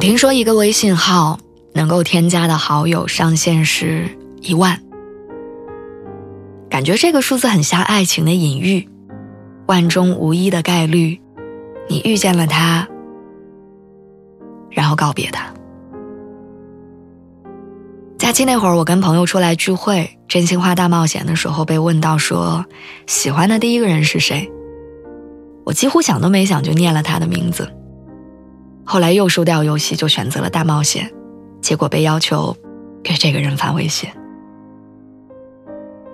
[0.00, 1.38] 我听说一个微信号
[1.74, 4.08] 能够添加的好友上限是
[4.40, 4.80] 一万，
[6.70, 8.88] 感觉这个数字很像爱情的隐喻，
[9.66, 11.20] 万中无一的概率，
[11.86, 12.88] 你遇见了他，
[14.70, 15.52] 然后告别他。
[18.16, 22.64] 假期那会儿，我跟朋友出来聚会，真心话大冒险的时候被问到说
[23.06, 24.50] 喜欢的第一个人是谁，
[25.66, 27.70] 我几乎想都没想就念了他的名字。
[28.84, 31.10] 后来又输掉游戏，就选择了大冒险，
[31.60, 32.56] 结果被要求
[33.02, 34.10] 给这个人发微信。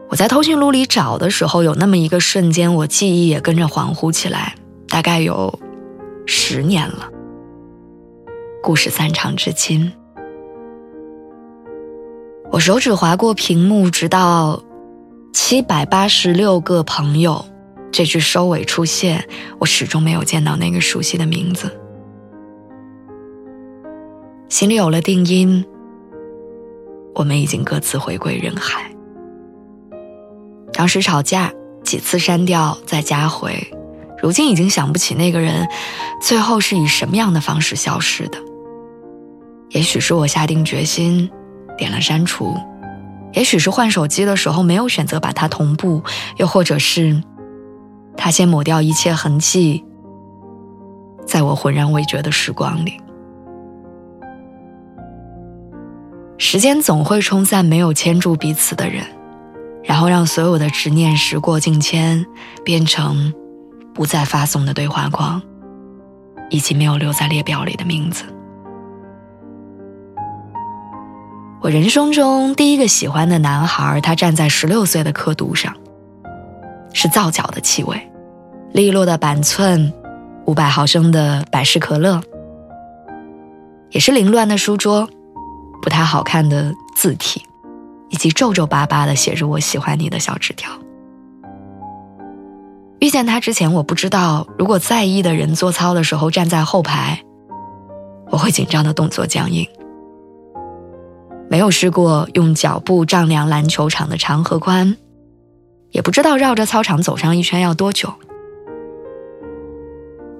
[0.09, 4.55] 我在通讯录里找的时候，有那么一个瞬间，我记忆也跟着恍惚起来，
[4.89, 5.59] 大概有
[6.27, 7.09] 十年了。
[8.63, 9.93] 故事散场至今，
[12.51, 14.63] 我手指划过屏幕，直到
[15.33, 17.45] 七百八十六个朋友
[17.91, 19.27] 这句收尾出现，
[19.59, 21.71] 我始终没有见到那个熟悉的名字。
[24.57, 25.67] 心里有了定音，
[27.15, 28.91] 我们已经各自回归人海。
[30.73, 31.53] 当时吵架，
[31.85, 33.71] 几次删掉再加回，
[34.23, 35.69] 如今已经想不起那个人
[36.23, 38.39] 最后是以什么样的方式消失的。
[39.73, 41.31] 也许是我下定决心
[41.77, 42.57] 点了删除，
[43.35, 46.03] 也许是换手机的时候没有选择把它同步，
[46.39, 47.23] 又或者是
[48.17, 49.85] 他先抹掉一切痕迹，
[51.27, 52.99] 在我浑然未觉的时光里。
[56.39, 59.03] 时间总会冲散没有牵住彼此的人，
[59.83, 62.25] 然后让所有的执念时过境迁，
[62.63, 63.33] 变成
[63.95, 65.41] 不再发送的对话框，
[66.51, 68.25] 以及没有留在列表里的名字。
[71.63, 75.75] 我人生中第一个喜欢的男孩，他站在十六岁的刻度上，
[76.93, 77.99] 是皂角的气味，
[78.73, 79.91] 利落的板寸，
[80.45, 82.21] 五百毫升的百事可乐，
[83.91, 85.09] 也是凌乱的书桌。
[85.83, 87.43] 不太好看的字体，
[88.09, 90.71] 以及皱皱巴巴的写着“我喜欢你”的小纸条。
[92.99, 97.23] 遇见他之前，我不知道如果在意的人做操的时候站在后排，
[98.31, 99.67] 我会紧张的动作僵硬。
[101.49, 104.97] 没有试过用脚步丈量篮球场的长和宽，
[105.93, 108.13] 也不知道绕着操场走上一圈要多久。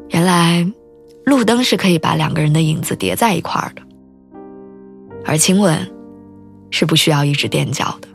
[0.09, 0.67] 原来，
[1.25, 3.83] 路灯是可以把两个人的影子叠在一块儿的。
[5.27, 5.93] 而亲吻，
[6.71, 8.09] 是不需要一直踮脚的。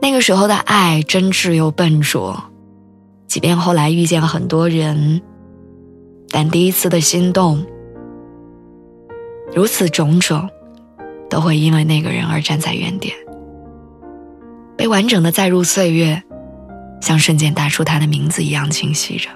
[0.00, 2.42] 那个时候的爱真挚又笨拙，
[3.26, 5.20] 即便后来遇见了很多人，
[6.30, 7.64] 但第一次的心动，
[9.54, 10.48] 如此种种，
[11.28, 13.14] 都会因为那个人而站在原点，
[14.76, 16.22] 被完整的载入岁月，
[17.02, 19.28] 像瞬间打出他的名字一样清晰着。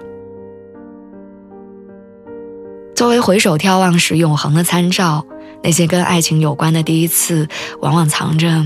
[3.04, 5.26] 作为回首眺望时永恒的参照。
[5.62, 7.47] 那些跟爱情有关的第一次，
[7.82, 8.65] 往往藏着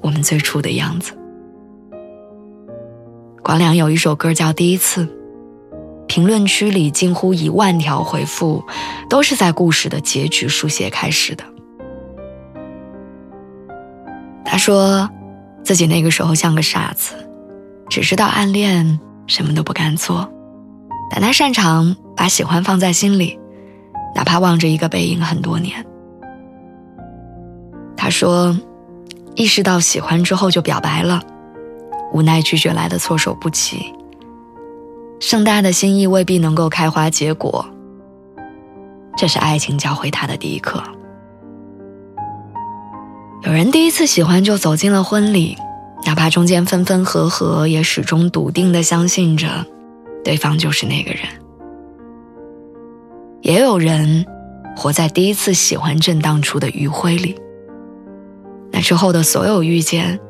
[0.00, 1.12] 我们最初的样子。
[3.42, 5.04] 光良有一首歌叫《第一次》，
[6.06, 8.64] 评论区里近乎一万条回复，
[9.10, 11.42] 都是在故事的结局书写开始的。
[14.44, 15.10] 他说，
[15.64, 17.14] 自己那个时候像个傻子，
[17.88, 20.32] 只知道暗恋，什么都不敢做，
[21.10, 23.37] 但他擅长把喜欢放在心里，
[24.18, 25.86] 哪怕望着一个背影很多年。
[27.96, 28.58] 他说
[29.36, 31.22] ：“意识到喜欢之后就表白了，
[32.12, 33.94] 无奈拒绝来的措手不及。
[35.20, 37.64] 盛大的心意未必能够开花结果。
[39.16, 40.82] 这是爱情教会他的第一课。
[43.44, 45.56] 有人第一次喜欢就走进了婚礼，
[46.06, 49.64] 哪怕中间分分合合，也始终笃定的相信着，
[50.24, 51.20] 对方就是那个人。
[53.48, 54.26] 也有人
[54.76, 57.34] 活在第一次喜欢震荡出的余晖里。”
[58.70, 60.20] 那之后的所有遇见，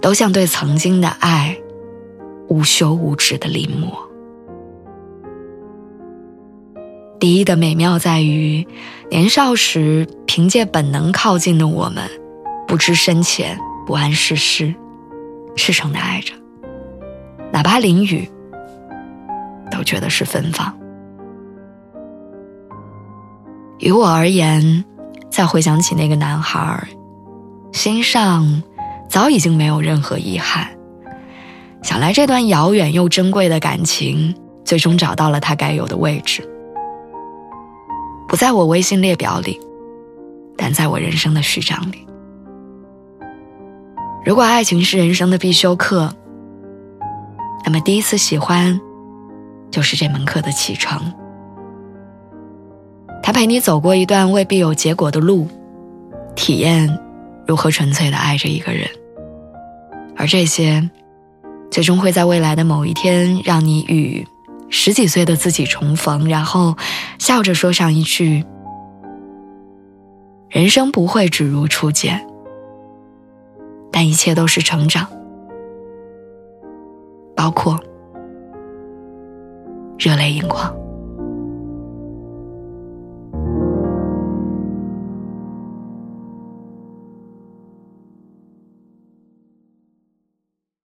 [0.00, 1.54] 都像对曾经的爱，
[2.48, 3.92] 无休无止的临摹。
[7.20, 8.66] 第一的美妙在于，
[9.10, 12.02] 年少时凭借本能靠近的我们，
[12.66, 14.74] 不知深浅，不谙世事，
[15.56, 16.32] 赤诚的爱着，
[17.52, 18.26] 哪怕淋雨，
[19.70, 20.74] 都觉得是芬芳。
[23.82, 24.84] 于我而言，
[25.28, 26.86] 再回想起那个男孩，
[27.72, 28.62] 心上
[29.10, 30.68] 早已经没有任何遗憾。
[31.82, 34.32] 想来这段遥远又珍贵的感情，
[34.64, 36.48] 最终找到了它该有的位置，
[38.28, 39.60] 不在我微信列表里，
[40.56, 42.06] 但在我人生的序章里。
[44.24, 46.14] 如果爱情是人生的必修课，
[47.64, 48.80] 那么第一次喜欢，
[49.72, 51.12] 就是这门课的启程。
[53.22, 55.46] 他陪你走过一段未必有结果的路，
[56.34, 56.98] 体验
[57.46, 58.88] 如何纯粹的爱着一个人，
[60.16, 60.90] 而这些，
[61.70, 64.26] 最终会在未来的某一天，让你与
[64.68, 66.76] 十几岁的自己重逢，然后
[67.18, 68.44] 笑着说上一句
[70.50, 72.26] ：“人生不会只如初见，
[73.92, 75.06] 但一切都是成长，
[77.36, 77.78] 包括
[79.96, 80.74] 热泪盈眶。”